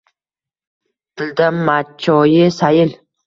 [1.15, 2.99] Tilda machchoyi sayil